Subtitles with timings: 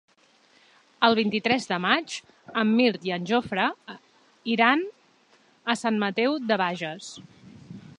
[1.07, 2.15] El vint-i-tres de maig
[2.63, 3.69] en Mirt i en Jofre
[4.57, 4.85] iran
[5.75, 7.17] a Sant Mateu de Bages.